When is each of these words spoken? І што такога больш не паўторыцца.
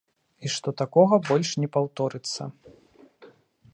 І 0.47 0.49
што 0.53 0.69
такога 0.81 1.19
больш 1.29 1.49
не 1.65 1.69
паўторыцца. 1.75 2.51